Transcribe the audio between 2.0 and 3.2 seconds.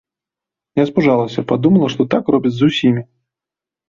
так робяць з усімі.